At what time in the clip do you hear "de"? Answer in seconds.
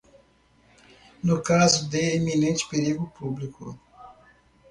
1.87-2.15